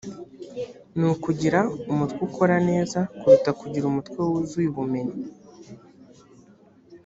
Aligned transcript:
ni 0.97 1.05
ukugira 1.13 1.59
umutwe 1.91 2.21
ukora 2.27 2.55
neza 2.69 2.99
kuruta 3.19 3.49
kugira 3.59 3.85
umutwe 3.87 4.17
wuzuye 4.29 4.67
ubumenyi 4.69 5.15